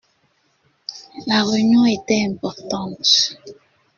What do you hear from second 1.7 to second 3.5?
était importante.